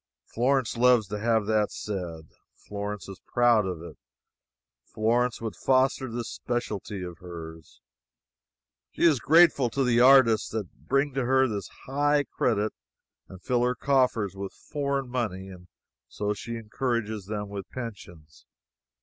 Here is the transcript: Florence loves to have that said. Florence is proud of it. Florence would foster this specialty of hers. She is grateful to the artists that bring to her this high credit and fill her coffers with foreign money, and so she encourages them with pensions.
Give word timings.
Florence 0.33 0.77
loves 0.77 1.05
to 1.09 1.19
have 1.19 1.45
that 1.45 1.71
said. 1.71 2.31
Florence 2.55 3.07
is 3.07 3.21
proud 3.27 3.67
of 3.67 3.83
it. 3.83 3.99
Florence 4.83 5.39
would 5.39 5.55
foster 5.55 6.09
this 6.11 6.27
specialty 6.31 7.03
of 7.03 7.19
hers. 7.19 7.81
She 8.93 9.03
is 9.03 9.19
grateful 9.19 9.69
to 9.69 9.83
the 9.83 9.99
artists 9.99 10.49
that 10.53 10.87
bring 10.87 11.13
to 11.13 11.25
her 11.25 11.47
this 11.47 11.67
high 11.85 12.23
credit 12.23 12.73
and 13.27 13.43
fill 13.43 13.61
her 13.61 13.75
coffers 13.75 14.35
with 14.35 14.53
foreign 14.53 15.07
money, 15.07 15.49
and 15.49 15.67
so 16.07 16.33
she 16.33 16.55
encourages 16.55 17.27
them 17.27 17.49
with 17.49 17.69
pensions. 17.69 18.47